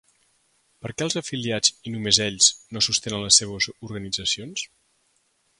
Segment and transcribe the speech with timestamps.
[0.85, 4.69] Per què els afiliats, i només ells, no sostenen les seues organitzacions?